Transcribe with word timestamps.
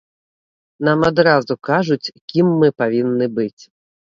Нам 0.87 0.99
адразу 1.09 1.53
кажуць, 1.69 2.13
кім 2.33 2.47
мы 2.65 2.73
павінны 2.83 3.25
быць. 3.37 3.63